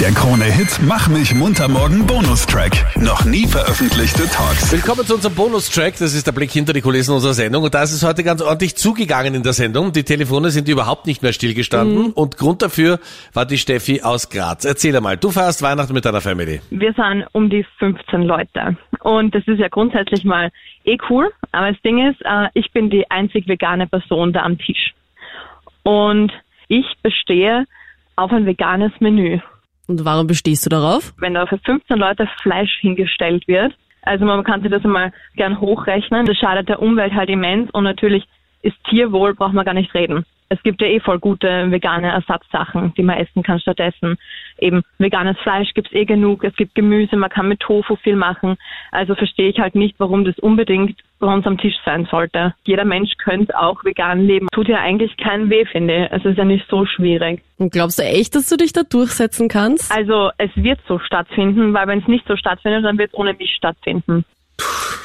Der 0.00 0.12
Krone-Hit 0.12 0.78
Mach 0.86 1.08
mich 1.08 1.34
munter 1.34 1.66
morgen 1.66 2.06
Bonustrack. 2.06 2.70
Noch 3.02 3.24
nie 3.24 3.48
veröffentlichte 3.48 4.28
Talks. 4.28 4.72
Willkommen 4.72 5.04
zu 5.04 5.16
unserem 5.16 5.34
Bonustrack. 5.34 5.94
Das 5.98 6.14
ist 6.14 6.24
der 6.24 6.30
Blick 6.30 6.52
hinter 6.52 6.72
die 6.72 6.82
Kulissen 6.82 7.12
unserer 7.12 7.34
Sendung. 7.34 7.64
Und 7.64 7.74
da 7.74 7.82
ist 7.82 7.92
es 7.92 8.06
heute 8.06 8.22
ganz 8.22 8.40
ordentlich 8.40 8.76
zugegangen 8.76 9.34
in 9.34 9.42
der 9.42 9.54
Sendung. 9.54 9.92
Die 9.92 10.04
Telefone 10.04 10.50
sind 10.50 10.68
überhaupt 10.68 11.08
nicht 11.08 11.24
mehr 11.24 11.32
stillgestanden. 11.32 12.12
Und 12.12 12.36
Grund 12.36 12.62
dafür 12.62 13.00
war 13.34 13.44
die 13.44 13.58
Steffi 13.58 14.00
aus 14.02 14.30
Graz. 14.30 14.64
Erzähl 14.64 14.96
einmal, 14.96 15.16
du 15.16 15.32
feierst 15.32 15.62
Weihnachten 15.62 15.94
mit 15.94 16.04
deiner 16.04 16.20
Family. 16.20 16.60
Wir 16.70 16.92
sind 16.92 17.26
um 17.32 17.50
die 17.50 17.66
15 17.80 18.22
Leute. 18.22 18.76
Und 19.00 19.34
das 19.34 19.42
ist 19.48 19.58
ja 19.58 19.66
grundsätzlich 19.66 20.22
mal 20.22 20.52
eh 20.84 20.98
cool. 21.10 21.28
Aber 21.50 21.72
das 21.72 21.82
Ding 21.82 22.08
ist, 22.08 22.20
äh, 22.24 22.46
ich 22.54 22.70
bin 22.70 22.88
die 22.88 23.10
einzig 23.10 23.48
vegane 23.48 23.88
Person 23.88 24.32
da 24.32 24.42
am 24.44 24.58
Tisch. 24.58 24.94
Und 25.82 26.30
ich 26.68 26.86
bestehe 27.02 27.64
auf 28.14 28.30
ein 28.30 28.46
veganes 28.46 28.92
Menü. 29.00 29.40
Und 29.88 30.04
warum 30.04 30.26
bestehst 30.26 30.66
du 30.66 30.70
darauf? 30.70 31.14
Wenn 31.18 31.34
da 31.34 31.46
für 31.46 31.58
15 31.58 31.96
Leute 31.96 32.28
Fleisch 32.42 32.78
hingestellt 32.80 33.48
wird, 33.48 33.74
also 34.02 34.24
man 34.24 34.44
kann 34.44 34.62
sich 34.62 34.70
das 34.70 34.84
einmal 34.84 35.12
gern 35.34 35.60
hochrechnen, 35.60 36.26
das 36.26 36.36
schadet 36.36 36.68
der 36.68 36.80
Umwelt 36.80 37.14
halt 37.14 37.30
immens 37.30 37.70
und 37.72 37.84
natürlich 37.84 38.24
ist 38.62 38.76
Tierwohl, 38.88 39.34
braucht 39.34 39.54
man 39.54 39.64
gar 39.64 39.74
nicht 39.74 39.94
reden. 39.94 40.24
Es 40.50 40.62
gibt 40.62 40.80
ja 40.80 40.86
eh 40.86 41.00
voll 41.00 41.18
gute 41.18 41.70
vegane 41.70 42.10
Ersatzsachen, 42.10 42.94
die 42.96 43.02
man 43.02 43.18
essen 43.18 43.42
kann 43.42 43.60
stattdessen. 43.60 44.16
Eben 44.58 44.82
veganes 44.96 45.36
Fleisch 45.40 45.74
gibt's 45.74 45.92
eh 45.92 46.06
genug, 46.06 46.42
es 46.42 46.56
gibt 46.56 46.74
Gemüse, 46.74 47.16
man 47.16 47.28
kann 47.28 47.48
mit 47.48 47.60
Tofu 47.60 47.96
viel 47.96 48.16
machen. 48.16 48.56
Also 48.90 49.14
verstehe 49.14 49.50
ich 49.50 49.58
halt 49.58 49.74
nicht, 49.74 49.96
warum 49.98 50.24
das 50.24 50.38
unbedingt 50.38 50.98
bei 51.18 51.26
uns 51.26 51.46
am 51.46 51.58
Tisch 51.58 51.74
sein 51.84 52.08
sollte. 52.10 52.54
Jeder 52.64 52.86
Mensch 52.86 53.12
könnte 53.18 53.58
auch 53.58 53.84
vegan 53.84 54.26
leben. 54.26 54.48
Tut 54.52 54.68
ja 54.68 54.78
eigentlich 54.78 55.16
keinen 55.18 55.50
weh, 55.50 55.66
finde 55.66 56.04
ich. 56.04 56.12
Es 56.12 56.24
ist 56.24 56.38
ja 56.38 56.44
nicht 56.44 56.66
so 56.70 56.86
schwierig. 56.86 57.42
Und 57.58 57.72
glaubst 57.72 57.98
du 57.98 58.04
echt, 58.04 58.34
dass 58.34 58.48
du 58.48 58.56
dich 58.56 58.72
da 58.72 58.84
durchsetzen 58.84 59.48
kannst? 59.48 59.94
Also 59.94 60.30
es 60.38 60.50
wird 60.56 60.80
so 60.88 60.98
stattfinden, 60.98 61.74
weil 61.74 61.88
wenn 61.88 61.98
es 61.98 62.08
nicht 62.08 62.26
so 62.26 62.36
stattfindet, 62.36 62.84
dann 62.84 62.96
wird 62.96 63.12
es 63.12 63.18
ohne 63.18 63.34
mich 63.34 63.54
stattfinden. 63.54 64.24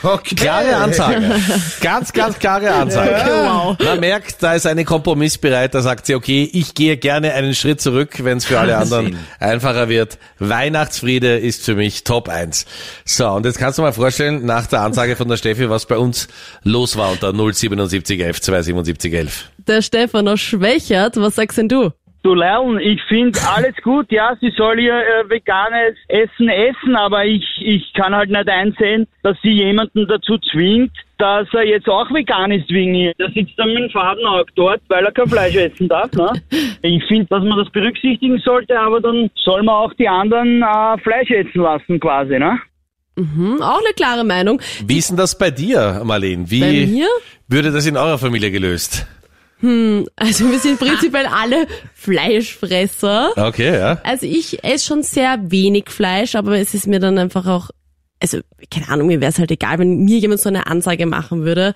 Okay. 0.03 0.35
Klare 0.35 0.75
Ansage. 0.75 1.21
Ganz, 1.81 2.11
ganz 2.11 2.37
klare 2.37 2.71
Ansage. 2.71 3.11
wow. 3.11 3.77
Man 3.79 3.99
merkt, 4.01 4.43
da 4.43 4.53
ist 4.53 4.67
eine 4.67 4.83
Kompromiss 4.83 5.37
bereit. 5.37 5.73
Da 5.73 5.81
sagt 5.81 6.05
sie, 6.05 6.15
okay, 6.15 6.49
ich 6.51 6.73
gehe 6.73 6.97
gerne 6.97 7.33
einen 7.33 7.55
Schritt 7.55 7.79
zurück, 7.79 8.23
wenn 8.23 8.37
es 8.37 8.45
für 8.45 8.59
alle 8.59 8.77
anderen 8.77 9.17
einfacher 9.39 9.87
wird. 9.87 10.17
Weihnachtsfriede 10.39 11.37
ist 11.37 11.63
für 11.63 11.75
mich 11.75 12.03
Top 12.03 12.27
1. 12.27 12.65
So, 13.05 13.29
und 13.29 13.45
jetzt 13.45 13.57
kannst 13.57 13.77
du 13.77 13.81
mal 13.81 13.93
vorstellen, 13.93 14.45
nach 14.45 14.67
der 14.67 14.81
Ansage 14.81 15.15
von 15.15 15.29
der 15.29 15.37
Steffi, 15.37 15.69
was 15.69 15.85
bei 15.85 15.97
uns 15.97 16.27
los 16.63 16.97
war 16.97 17.11
unter 17.11 17.31
07711 17.31 18.41
27711. 18.41 19.49
Der 19.67 19.81
Stefan 19.81 20.27
aus 20.27 20.41
Schwächert, 20.41 21.15
was 21.15 21.35
sagst 21.35 21.57
denn 21.57 21.69
du? 21.69 21.91
Du 22.23 22.33
Lerl, 22.33 22.79
ich 22.81 23.02
finde 23.09 23.38
alles 23.53 23.75
gut, 23.83 24.09
ja, 24.09 24.33
sie 24.39 24.49
soll 24.55 24.79
ihr 24.79 24.93
äh, 24.95 25.29
veganes 25.29 25.97
Essen 26.07 26.47
essen, 26.47 26.95
aber 26.95 27.25
ich, 27.25 27.45
ich 27.59 27.91
kann 27.93 28.16
halt 28.16 28.29
nicht 28.29 28.47
einsehen, 28.47 29.07
dass 29.23 29.35
sie 29.43 29.52
jemanden 29.52 30.07
dazu 30.07 30.38
zwingt, 30.38 30.94
dass 31.17 31.49
er 31.53 31.67
jetzt 31.67 31.89
auch 31.89 32.09
vegan 32.13 32.51
ist 32.51 32.69
wegen 32.69 32.95
ihr. 32.95 33.11
Der 33.19 33.29
sitzt 33.31 33.59
dann 33.59 33.73
mit 33.73 33.77
dem 33.83 33.89
Faden 33.89 34.25
auch 34.25 34.45
dort, 34.55 34.81
weil 34.88 35.03
er 35.03 35.11
kein 35.11 35.27
Fleisch 35.27 35.55
essen 35.55 35.89
darf. 35.89 36.13
Ne? 36.13 36.31
Ich 36.81 37.03
finde, 37.07 37.25
dass 37.25 37.44
man 37.44 37.57
das 37.57 37.69
berücksichtigen 37.71 38.39
sollte, 38.39 38.79
aber 38.79 39.01
dann 39.01 39.29
soll 39.35 39.63
man 39.63 39.75
auch 39.75 39.94
die 39.94 40.07
anderen 40.07 40.61
äh, 40.61 40.97
Fleisch 40.99 41.29
essen 41.29 41.61
lassen 41.61 41.99
quasi, 41.99 42.39
ne? 42.39 42.57
Hm, 43.17 43.61
auch 43.61 43.79
eine 43.79 43.94
klare 43.95 44.23
Meinung. 44.23 44.61
Wie 44.85 44.97
ist 44.97 45.09
denn 45.09 45.17
das 45.17 45.38
bei 45.38 45.51
dir, 45.51 46.01
Marlene? 46.03 46.49
Wie 46.49 46.59
Bei 46.61 46.88
mir? 46.88 47.07
würde 47.47 47.71
das 47.71 47.85
in 47.85 47.95
eurer 47.95 48.17
Familie 48.17 48.49
gelöst? 48.49 49.05
Also 49.64 50.52
wir 50.52 50.59
sind 50.59 50.80
prinzipiell 50.80 51.25
alle 51.25 51.67
Fleischfresser. 51.94 53.31
Okay, 53.38 53.78
ja. 53.78 54.02
Also 54.03 54.25
ich 54.25 54.64
esse 54.64 54.86
schon 54.86 55.03
sehr 55.03 55.39
wenig 55.44 55.89
Fleisch, 55.89 56.36
aber 56.36 56.58
es 56.59 56.73
ist 56.73 56.88
mir 56.88 57.00
dann 57.00 57.17
einfach 57.17 57.47
auch, 57.47 57.69
also 58.19 58.39
keine 58.69 58.89
Ahnung, 58.89 59.08
mir 59.08 59.22
wäre 59.22 59.31
es 59.31 59.39
halt 59.39 59.52
egal, 59.52 59.80
wenn 59.80 60.03
mir 60.03 60.17
jemand 60.17 60.41
so 60.41 60.50
eine 60.50 60.67
Ansage 60.67 61.06
machen 61.06 61.45
würde. 61.45 61.73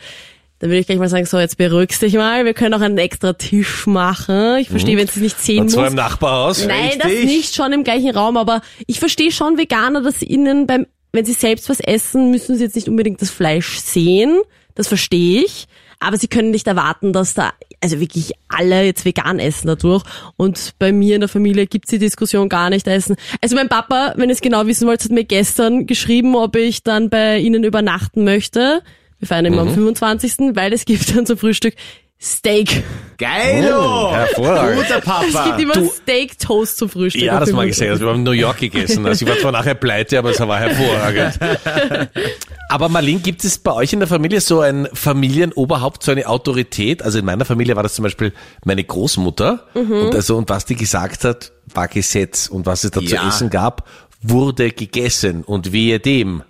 Dann 0.59 0.71
würde 0.71 0.79
ich 0.79 0.87
gleich 0.87 0.97
mal 0.97 1.07
sagen, 1.07 1.25
so 1.25 1.39
jetzt 1.39 1.57
beruhigst 1.57 2.01
dich 2.01 2.15
mal, 2.15 2.43
wir 2.43 2.55
können 2.55 2.73
auch 2.73 2.81
einen 2.81 2.97
extra 2.97 3.33
Tisch 3.33 3.85
machen. 3.85 4.57
Ich 4.57 4.69
verstehe, 4.69 4.97
wenn 4.97 5.07
es 5.07 5.15
nicht 5.15 5.39
sehen 5.39 5.61
Und 5.61 5.69
zwar 5.69 5.83
muss. 5.83 5.91
im 5.91 5.95
Nachbarhaus. 5.97 6.65
Nein, 6.65 6.97
das 6.99 7.11
nicht 7.11 7.53
schon 7.53 7.71
im 7.73 7.83
gleichen 7.83 8.09
Raum, 8.09 8.37
aber 8.37 8.61
ich 8.87 8.99
verstehe 8.99 9.31
schon 9.31 9.57
Veganer, 9.57 10.01
dass 10.01 10.23
ihnen 10.23 10.65
beim, 10.65 10.87
wenn 11.13 11.25
sie 11.25 11.33
selbst 11.33 11.69
was 11.69 11.79
essen, 11.79 12.31
müssen 12.31 12.55
sie 12.57 12.63
jetzt 12.63 12.75
nicht 12.75 12.89
unbedingt 12.89 13.21
das 13.21 13.29
Fleisch 13.29 13.77
sehen. 13.77 14.41
Das 14.73 14.87
verstehe 14.87 15.43
ich. 15.43 15.67
Aber 15.99 16.17
sie 16.17 16.27
können 16.27 16.51
nicht 16.51 16.67
erwarten, 16.67 17.11
dass 17.11 17.33
da, 17.33 17.53
also 17.81 17.99
wirklich 17.99 18.33
alle 18.47 18.83
jetzt 18.83 19.05
vegan 19.05 19.39
essen 19.39 19.67
dadurch. 19.67 20.03
Und 20.35 20.73
bei 20.77 20.91
mir 20.91 21.15
in 21.15 21.21
der 21.21 21.29
Familie 21.29 21.65
gibt's 21.67 21.89
die 21.89 21.99
Diskussion 21.99 22.49
gar 22.49 22.69
nicht 22.69 22.87
essen. 22.87 23.15
Also 23.41 23.55
mein 23.55 23.69
Papa, 23.69 24.13
wenn 24.15 24.29
ihr 24.29 24.33
es 24.33 24.41
genau 24.41 24.67
wissen 24.67 24.87
wollt, 24.87 25.03
hat 25.03 25.11
mir 25.11 25.23
gestern 25.23 25.87
geschrieben, 25.87 26.35
ob 26.35 26.55
ich 26.55 26.83
dann 26.83 27.09
bei 27.09 27.39
ihnen 27.39 27.63
übernachten 27.63 28.23
möchte. 28.23 28.83
Wir 29.19 29.27
feiern 29.27 29.45
immer 29.45 29.61
am 29.63 29.73
25., 29.73 30.55
weil 30.55 30.73
es 30.73 30.85
gibt 30.85 31.15
dann 31.15 31.25
zum 31.25 31.37
Frühstück 31.37 31.73
Steak. 32.19 32.83
Geilo! 33.19 34.11
hervorragend. 34.11 34.81
Guter 34.83 34.97
Es 34.99 35.03
Papa. 35.05 35.45
gibt 35.45 35.59
immer 35.61 35.89
Steak 35.91 36.39
Toast 36.39 36.77
zum 36.77 36.89
Frühstück. 36.89 37.21
Ja, 37.21 37.39
das 37.39 37.51
mag 37.51 37.67
ich 37.67 37.75
sehr. 37.75 37.87
25.. 37.87 37.91
Also 37.91 38.05
wir 38.05 38.09
haben 38.09 38.17
in 38.19 38.23
New 38.23 38.31
York 38.31 38.57
gegessen. 38.59 39.05
Also 39.05 39.23
ich 39.25 39.31
war 39.31 39.37
zwar 39.39 39.51
nachher 39.51 39.75
pleite, 39.75 40.17
aber 40.17 40.31
es 40.31 40.39
war 40.39 40.59
hervorragend. 40.59 41.39
Aber 42.69 42.89
Marlene, 42.89 43.21
gibt 43.21 43.45
es 43.45 43.59
bei 43.59 43.71
euch 43.71 43.93
in 43.93 43.99
der 43.99 44.09
Familie 44.09 44.41
so 44.41 44.59
ein 44.59 44.89
Familienoberhaupt, 44.91 46.03
so 46.03 46.11
eine 46.11 46.27
Autorität? 46.27 47.01
Also 47.01 47.17
in 47.19 47.23
meiner 47.23 47.45
Familie 47.45 47.77
war 47.77 47.83
das 47.83 47.93
zum 47.95 48.03
Beispiel 48.03 48.33
meine 48.65 48.83
Großmutter. 48.83 49.63
Und 49.73 50.13
also, 50.13 50.35
und 50.35 50.49
was 50.49 50.65
die 50.65 50.75
gesagt 50.75 51.23
hat, 51.23 51.53
war 51.73 51.87
Gesetz. 51.87 52.47
Und 52.47 52.65
was 52.65 52.83
es 52.83 52.91
da 52.91 52.99
zu 52.99 53.05
Ja. 53.15 53.27
essen 53.29 53.49
gab, 53.49 53.87
wurde 54.21 54.71
gegessen. 54.71 55.43
Und 55.45 55.71
wehe 55.71 55.99
dem, 56.01 56.43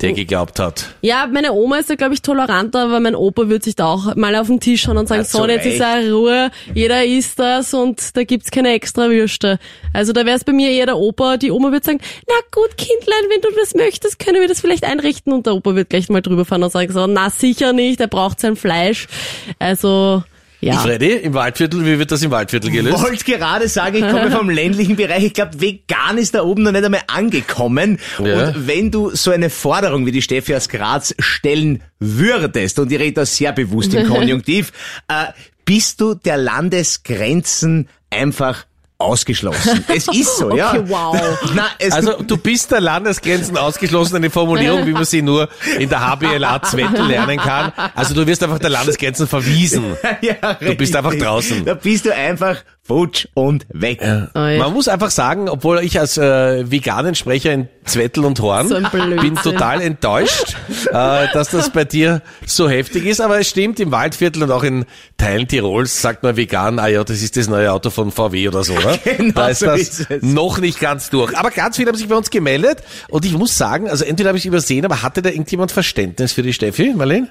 der 0.00 0.12
geglaubt 0.12 0.58
hat. 0.58 0.86
Ja, 1.02 1.28
meine 1.32 1.52
Oma 1.52 1.78
ist 1.78 1.88
da, 1.88 1.94
glaube 1.94 2.14
ich, 2.14 2.22
toleranter, 2.22 2.80
aber 2.80 2.98
mein 2.98 3.14
Opa 3.14 3.48
wird 3.48 3.62
sich 3.62 3.76
da 3.76 3.86
auch 3.86 4.16
mal 4.16 4.34
auf 4.34 4.48
den 4.48 4.58
Tisch 4.58 4.82
schauen 4.82 4.98
und 4.98 5.06
sagen, 5.06 5.22
Ja, 5.22 5.24
so, 5.24 5.46
jetzt 5.46 5.66
ist 5.66 5.80
er 5.80 6.12
Ruhe, 6.12 6.50
jeder 6.74 7.04
isst 7.04 7.38
das 7.38 7.72
und 7.74 8.16
da 8.16 8.24
gibt's 8.24 8.50
keine 8.50 8.72
extra 8.72 9.08
Würste. 9.08 9.58
Also 9.92 10.12
da 10.12 10.26
wäre 10.26 10.36
es 10.36 10.44
bei 10.44 10.52
mir 10.52 10.70
eher 10.70 10.86
der 10.86 10.98
Opa, 10.98 11.36
die 11.36 11.52
Oma 11.52 11.70
wird 11.70 11.84
sagen, 11.84 12.00
na 12.26 12.34
gut, 12.50 12.76
Kindlein, 12.76 13.24
wenn 13.30 13.40
du 13.40 13.48
das 13.56 13.74
möchtest, 13.74 14.18
können 14.18 14.40
wir 14.40 14.48
das 14.48 14.60
vielleicht 14.60 14.84
einrichten 14.84 15.32
und 15.32 15.46
der 15.46 15.54
Opa 15.54 15.76
wird 15.76 15.90
gleich 15.90 16.08
mal 16.08 16.22
drüber 16.22 16.44
fahren 16.44 16.64
und 16.64 16.72
sagen 16.72 16.92
so, 16.92 17.06
na 17.06 17.30
sicher 17.30 17.72
nicht, 17.72 18.00
er 18.00 18.08
braucht 18.08 18.40
sein 18.40 18.56
Fleisch. 18.56 19.06
Also, 19.60 20.24
ja. 20.60 20.78
Freddy, 20.78 21.12
im 21.12 21.34
Waldviertel, 21.34 21.84
wie 21.84 21.98
wird 21.98 22.10
das 22.10 22.22
im 22.22 22.30
Waldviertel 22.30 22.70
gelöst? 22.70 23.02
wollte 23.02 23.24
gerade 23.24 23.68
sagen, 23.68 23.96
ich 23.96 24.10
komme 24.10 24.30
vom 24.30 24.48
ländlichen 24.50 24.96
Bereich. 24.96 25.24
Ich 25.24 25.34
glaube, 25.34 25.60
vegan 25.60 26.18
ist 26.18 26.34
da 26.34 26.42
oben 26.42 26.62
noch 26.62 26.72
nicht 26.72 26.84
einmal 26.84 27.02
angekommen. 27.06 27.98
Ja. 28.18 28.48
Und 28.48 28.66
wenn 28.66 28.90
du 28.90 29.10
so 29.10 29.30
eine 29.30 29.50
Forderung 29.50 30.06
wie 30.06 30.12
die 30.12 30.22
Steffi 30.22 30.54
aus 30.54 30.68
Graz 30.68 31.14
stellen 31.18 31.82
würdest, 31.98 32.78
und 32.78 32.90
ich 32.90 32.98
rede 32.98 33.12
da 33.12 33.26
sehr 33.26 33.52
bewusst 33.52 33.92
im 33.94 34.08
Konjunktiv, 34.08 34.72
äh, 35.08 35.26
bist 35.64 36.00
du 36.00 36.14
der 36.14 36.36
Landesgrenzen 36.36 37.88
einfach 38.10 38.66
ausgeschlossen. 38.98 39.84
Es 39.88 40.08
ist 40.08 40.38
so, 40.38 40.56
ja. 40.56 40.70
Okay, 40.70 40.84
wow. 40.86 41.16
Na, 41.54 41.66
es 41.78 41.92
Also 41.92 42.22
du 42.22 42.36
bist 42.36 42.70
der 42.70 42.80
Landesgrenzen 42.80 43.56
ausgeschlossen, 43.56 44.16
eine 44.16 44.30
Formulierung, 44.30 44.86
wie 44.86 44.92
man 44.92 45.04
sie 45.04 45.22
nur 45.22 45.48
in 45.78 45.88
der 45.88 46.00
HBLA 46.00 46.62
Zwettel 46.62 47.06
lernen 47.06 47.38
kann. 47.38 47.72
Also 47.94 48.14
du 48.14 48.26
wirst 48.26 48.42
einfach 48.42 48.58
der 48.58 48.70
Landesgrenzen 48.70 49.26
verwiesen. 49.26 49.96
ja, 50.20 50.54
Du 50.54 50.74
bist 50.74 50.94
einfach 50.94 51.14
draußen. 51.14 51.64
Da 51.64 51.74
bist 51.74 52.06
du 52.06 52.14
einfach 52.14 52.56
futsch 52.86 53.26
und 53.32 53.66
weg. 53.70 54.00
Oh 54.02 54.38
ja. 54.38 54.58
Man 54.58 54.72
muss 54.74 54.88
einfach 54.88 55.10
sagen, 55.10 55.48
obwohl 55.48 55.80
ich 55.82 55.98
als 55.98 56.18
äh, 56.18 56.70
veganen 56.70 57.14
Sprecher 57.14 57.52
in 57.52 57.68
Zwettel 57.84 58.24
und 58.24 58.40
Horn 58.40 58.68
So 58.68 58.76
bin 58.76 59.36
total 59.36 59.80
enttäuscht, 59.80 60.56
äh, 60.88 60.92
dass 61.32 61.50
das 61.50 61.70
bei 61.70 61.84
dir 61.84 62.22
so 62.46 62.68
heftig 62.68 63.06
ist. 63.06 63.20
Aber 63.20 63.40
es 63.40 63.48
stimmt, 63.48 63.80
im 63.80 63.90
Waldviertel 63.90 64.42
und 64.42 64.50
auch 64.50 64.64
in 64.64 64.84
Teilen 65.16 65.48
Tirols 65.48 66.02
sagt 66.02 66.22
man 66.22 66.36
vegan, 66.36 66.78
ah 66.78 66.88
ja, 66.88 67.04
das 67.04 67.22
ist 67.22 67.36
das 67.36 67.48
neue 67.48 67.72
Auto 67.72 67.88
von 67.88 68.10
VW 68.10 68.48
oder 68.48 68.64
so, 68.64 68.74
oder? 68.74 68.98
Genau 69.14 69.32
da 69.32 69.48
ist 69.48 69.60
so 69.60 69.66
das 69.66 69.80
ist 69.80 70.10
es. 70.10 70.22
noch 70.22 70.58
nicht 70.58 70.80
ganz 70.80 71.08
durch. 71.08 71.36
Aber 71.36 71.50
ganz 71.50 71.76
viele 71.76 71.88
haben 71.88 71.96
sich 71.96 72.08
bei 72.08 72.16
uns 72.16 72.30
gemeldet 72.30 72.82
und 73.08 73.24
ich 73.24 73.32
muss 73.32 73.56
sagen, 73.56 73.88
also 73.88 74.04
entweder 74.04 74.28
habe 74.28 74.38
ich 74.38 74.46
übersehen, 74.46 74.84
aber 74.84 75.02
hatte 75.02 75.22
da 75.22 75.30
irgendjemand 75.30 75.72
Verständnis 75.72 76.32
für 76.32 76.42
die 76.42 76.52
Steffi, 76.52 76.92
Marlene? 76.94 77.28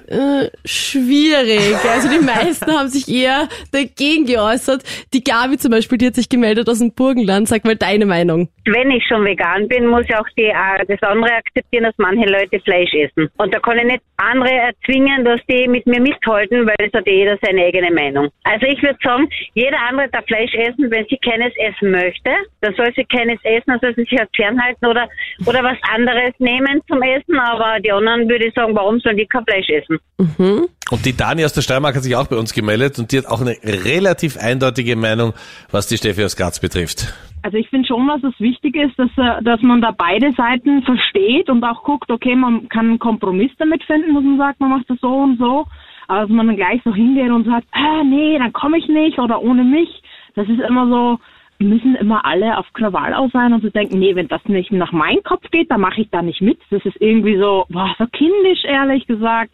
schwierig. 0.64 1.76
Also 1.92 2.08
die 2.08 2.18
meisten 2.24 2.70
haben 2.70 2.88
sich 2.88 3.08
eher 3.08 3.48
dagegen 3.70 4.26
geäußert. 4.26 4.82
Die 5.12 5.22
Gabi 5.44 5.58
zum 5.58 5.72
Beispiel, 5.72 5.98
die 5.98 6.06
hat 6.06 6.14
sich 6.14 6.30
gemeldet 6.30 6.70
aus 6.70 6.78
dem 6.78 6.94
Burgenland. 6.94 7.48
Sag 7.48 7.64
mal 7.66 7.76
deine 7.76 8.06
Meinung. 8.06 8.48
wenn 8.64 8.90
ich 8.90 9.04
schon 9.06 9.24
vegan 9.26 9.68
bin, 9.68 9.86
muss 9.86 10.06
ich 10.08 10.16
auch 10.16 10.26
die, 10.38 10.44
äh, 10.44 10.86
das 10.88 11.02
andere 11.02 11.34
akzeptieren, 11.34 11.84
dass 11.84 11.94
manche 11.98 12.26
Leute 12.26 12.60
Fleisch 12.60 12.94
essen. 12.94 13.28
Und 13.36 13.54
da 13.54 13.58
kann 13.60 13.78
ich 13.78 13.84
nicht 13.84 14.02
andere 14.16 14.50
erzwingen, 14.50 15.22
dass 15.22 15.40
die 15.46 15.68
mit 15.68 15.86
mir 15.86 16.00
mithalten, 16.00 16.66
weil 16.66 16.76
es 16.78 16.92
hat 16.94 17.06
jeder 17.06 17.36
seine 17.42 17.64
eigene 17.64 17.90
Meinung. 17.90 18.30
Also 18.44 18.64
ich 18.66 18.82
würde 18.82 18.98
sagen, 19.02 19.28
jeder 19.52 19.76
andere 19.86 20.08
darf 20.08 20.24
Fleisch 20.24 20.54
essen, 20.54 20.90
wenn 20.90 21.04
sie 21.10 21.18
keines 21.18 21.52
essen 21.58 21.90
möchte. 21.90 22.30
Dann 22.62 22.74
soll 22.74 22.90
sie 22.96 23.04
keines 23.04 23.38
essen, 23.42 23.66
dann 23.66 23.80
soll 23.80 23.94
sie 23.96 24.04
sich 24.04 24.18
halt 24.18 24.30
fernhalten 24.34 24.86
oder, 24.86 25.08
oder 25.44 25.62
was 25.62 25.76
anderes 25.92 26.32
nehmen 26.38 26.80
zum 26.88 27.02
Essen. 27.02 27.38
Aber 27.38 27.80
die 27.80 27.92
anderen 27.92 28.30
würde 28.30 28.46
ich 28.46 28.54
sagen, 28.54 28.74
warum 28.74 28.98
sollen 29.00 29.18
die 29.18 29.26
kein 29.26 29.44
Fleisch 29.44 29.68
essen? 29.68 29.98
Und 30.90 31.06
die 31.06 31.16
Dani 31.16 31.44
aus 31.44 31.54
der 31.54 31.62
Steiermark 31.62 31.96
hat 31.96 32.02
sich 32.02 32.14
auch 32.14 32.26
bei 32.26 32.36
uns 32.36 32.52
gemeldet 32.52 32.98
und 32.98 33.10
die 33.10 33.18
hat 33.18 33.26
auch 33.26 33.40
eine 33.40 33.56
relativ 33.84 34.36
eindeutige 34.36 34.96
Meinung, 34.96 35.32
was 35.70 35.86
die 35.86 35.96
Steffi 35.96 36.24
aus 36.24 36.36
Graz 36.36 36.60
betrifft. 36.60 37.14
Also 37.42 37.56
ich 37.56 37.68
finde 37.68 37.86
schon, 37.88 38.06
dass 38.06 38.22
es 38.22 38.38
wichtig 38.40 38.76
ist, 38.76 38.98
dass, 38.98 39.10
äh, 39.16 39.42
dass 39.42 39.60
man 39.62 39.80
da 39.80 39.92
beide 39.96 40.32
Seiten 40.32 40.82
versteht 40.82 41.48
und 41.50 41.64
auch 41.64 41.84
guckt, 41.84 42.10
okay, 42.10 42.34
man 42.34 42.68
kann 42.68 42.88
einen 42.88 42.98
Kompromiss 42.98 43.50
damit 43.58 43.82
finden, 43.84 44.14
dass 44.14 44.24
man 44.24 44.38
sagt, 44.38 44.60
man 44.60 44.70
macht 44.70 44.88
das 44.88 44.98
so 45.00 45.08
und 45.08 45.38
so, 45.38 45.66
aber 46.08 46.22
dass 46.22 46.30
man 46.30 46.46
dann 46.46 46.56
gleich 46.56 46.80
so 46.84 46.94
hingeht 46.94 47.30
und 47.30 47.44
sagt, 47.44 47.66
ah, 47.72 48.02
nee, 48.04 48.38
dann 48.38 48.52
komme 48.52 48.78
ich 48.78 48.88
nicht 48.88 49.18
oder 49.18 49.42
ohne 49.42 49.64
mich. 49.64 50.02
Das 50.34 50.48
ist 50.48 50.60
immer 50.60 50.88
so, 50.88 51.18
müssen 51.58 51.94
immer 51.96 52.24
alle 52.24 52.58
auf 52.58 52.66
Krawall 52.72 53.14
aus 53.14 53.30
sein 53.32 53.52
und 53.52 53.62
zu 53.62 53.70
denken, 53.70 53.98
nee, 53.98 54.14
wenn 54.14 54.28
das 54.28 54.44
nicht 54.46 54.72
nach 54.72 54.92
meinem 54.92 55.22
Kopf 55.22 55.50
geht, 55.50 55.70
dann 55.70 55.80
mache 55.80 56.00
ich 56.02 56.10
da 56.10 56.22
nicht 56.22 56.40
mit. 56.40 56.58
Das 56.70 56.84
ist 56.84 56.96
irgendwie 57.00 57.38
so, 57.38 57.66
boah, 57.68 57.94
so 57.98 58.06
kindisch, 58.06 58.64
ehrlich 58.64 59.06
gesagt 59.06 59.52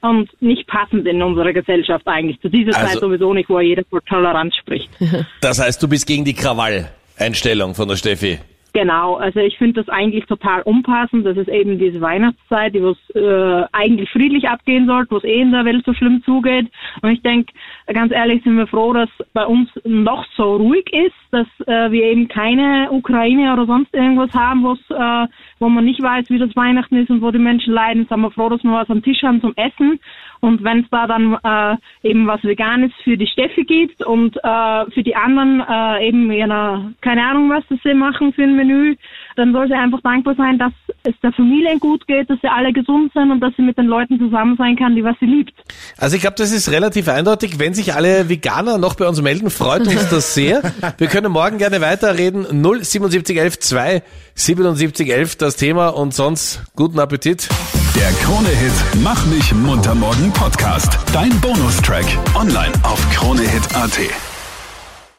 und 0.00 0.30
nicht 0.40 0.66
passend 0.66 1.06
in 1.06 1.22
unserer 1.22 1.52
Gesellschaft 1.52 2.06
eigentlich. 2.06 2.40
Zu 2.40 2.48
dieser 2.48 2.76
Also- 2.76 2.86
Zeit 2.92 3.00
sowieso 3.00 3.34
nicht, 3.34 3.48
wo 3.48 3.60
jeder 3.60 3.82
vor 3.88 4.04
Toleranz 4.04 4.54
spricht. 4.56 4.90
Das 5.40 5.60
heißt, 5.60 5.82
du 5.82 5.88
bist 5.88 6.06
gegen 6.06 6.24
die 6.24 6.34
Krawall-Einstellung 6.34 7.74
von 7.74 7.88
der 7.88 7.96
Steffi. 7.96 8.38
Genau, 8.74 9.14
also 9.16 9.40
ich 9.40 9.56
finde 9.56 9.82
das 9.82 9.88
eigentlich 9.88 10.26
total 10.26 10.62
unpassend. 10.62 11.24
Das 11.26 11.36
ist 11.36 11.48
eben 11.48 11.78
diese 11.78 12.00
Weihnachtszeit, 12.00 12.74
die 12.74 12.82
wo 12.82 12.90
es 12.90 13.14
äh, 13.16 13.66
eigentlich 13.72 14.10
friedlich 14.10 14.48
abgehen 14.48 14.86
sollte, 14.86 15.10
wo 15.10 15.16
es 15.16 15.24
eh 15.24 15.40
in 15.40 15.52
der 15.52 15.64
Welt 15.64 15.84
so 15.86 15.94
schlimm 15.94 16.22
zugeht. 16.24 16.66
Und 17.02 17.10
ich 17.10 17.22
denke, 17.22 17.52
ganz 17.92 18.12
ehrlich 18.12 18.42
sind 18.44 18.56
wir 18.56 18.66
froh, 18.66 18.92
dass 18.92 19.08
bei 19.32 19.44
uns 19.46 19.68
noch 19.84 20.24
so 20.36 20.56
ruhig 20.56 20.86
ist, 20.92 21.14
dass 21.30 21.46
äh, 21.66 21.90
wir 21.90 22.04
eben 22.04 22.28
keine 22.28 22.88
Ukraine 22.92 23.52
oder 23.54 23.66
sonst 23.66 23.92
irgendwas 23.94 24.32
haben, 24.34 24.62
wo's, 24.62 24.78
äh, 24.90 25.26
wo 25.58 25.68
man 25.68 25.84
nicht 25.84 26.02
weiß, 26.02 26.26
wie 26.30 26.38
das 26.38 26.54
Weihnachten 26.56 26.96
ist 26.96 27.10
und 27.10 27.22
wo 27.22 27.30
die 27.30 27.38
Menschen 27.38 27.72
leiden. 27.72 28.06
Sind 28.08 28.20
wir 28.20 28.30
froh, 28.30 28.48
dass 28.48 28.62
wir 28.62 28.72
was 28.72 28.90
am 28.90 29.02
Tisch 29.02 29.22
haben 29.22 29.40
zum 29.40 29.54
Essen. 29.56 30.00
Und 30.40 30.62
wenn 30.62 30.80
es 30.80 30.86
da 30.90 31.06
dann 31.06 31.36
äh, 31.42 32.08
eben 32.08 32.26
was 32.26 32.42
Veganes 32.44 32.92
für 33.02 33.16
die 33.16 33.26
Steffi 33.26 33.64
gibt 33.64 34.04
und 34.04 34.36
äh, 34.36 34.90
für 34.92 35.02
die 35.02 35.16
anderen 35.16 35.60
äh, 35.60 36.06
eben 36.06 36.30
ja, 36.30 36.90
keine 37.00 37.26
Ahnung, 37.26 37.50
was 37.50 37.64
das 37.68 37.78
sie 37.82 37.94
machen 37.94 38.32
für 38.32 38.44
ein 38.44 38.54
Menü, 38.54 38.94
dann 39.36 39.52
soll 39.52 39.66
sie 39.66 39.74
einfach 39.74 40.00
dankbar 40.02 40.34
sein, 40.36 40.58
dass 40.58 40.72
es 41.04 41.14
der 41.22 41.32
Familie 41.32 41.78
gut 41.78 42.06
geht, 42.06 42.30
dass 42.30 42.40
sie 42.40 42.48
alle 42.48 42.72
gesund 42.72 43.12
sind 43.12 43.30
und 43.30 43.40
dass 43.40 43.54
sie 43.56 43.62
mit 43.62 43.78
den 43.78 43.86
Leuten 43.86 44.18
zusammen 44.18 44.56
sein 44.56 44.76
kann, 44.76 44.94
die 44.94 45.02
was 45.02 45.16
sie 45.18 45.26
liebt. 45.26 45.54
Also 45.96 46.16
ich 46.16 46.22
glaube, 46.22 46.36
das 46.38 46.52
ist 46.52 46.70
relativ 46.70 47.08
eindeutig. 47.08 47.58
Wenn 47.58 47.74
sich 47.74 47.94
alle 47.94 48.28
Veganer 48.28 48.78
noch 48.78 48.94
bei 48.94 49.08
uns 49.08 49.20
melden, 49.20 49.50
freut 49.50 49.86
uns 49.86 50.08
das 50.08 50.34
sehr. 50.34 50.62
Wir 50.98 51.08
können 51.08 51.32
morgen 51.32 51.58
gerne 51.58 51.80
weiterreden. 51.80 52.44
07711 52.44 53.58
2 53.60 54.02
7711 54.34 55.36
das 55.48 55.56
Thema 55.56 55.88
und 55.88 56.12
sonst 56.12 56.60
guten 56.76 57.00
Appetit. 57.00 57.48
Der 57.96 58.12
Krone-Hit 58.22 59.02
Mach 59.02 59.24
mich 59.24 59.54
munter 59.54 59.94
morgen 59.94 60.30
Podcast. 60.30 60.98
Dein 61.14 61.40
Bonustrack. 61.40 62.04
Online 62.34 62.72
auf 62.82 63.00
kronehit.at. 63.10 64.37